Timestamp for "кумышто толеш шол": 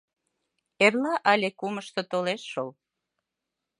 1.59-2.69